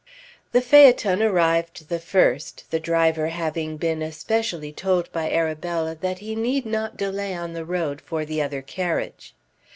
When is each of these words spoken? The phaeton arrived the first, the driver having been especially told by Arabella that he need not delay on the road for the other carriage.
The 0.51 0.61
phaeton 0.61 1.21
arrived 1.21 1.87
the 1.87 1.99
first, 1.99 2.71
the 2.71 2.79
driver 2.79 3.27
having 3.27 3.77
been 3.77 4.01
especially 4.01 4.71
told 4.73 5.11
by 5.11 5.31
Arabella 5.31 5.93
that 6.01 6.17
he 6.17 6.35
need 6.35 6.65
not 6.65 6.97
delay 6.97 7.35
on 7.35 7.53
the 7.53 7.65
road 7.65 8.01
for 8.01 8.25
the 8.25 8.41
other 8.41 8.63
carriage. 8.63 9.35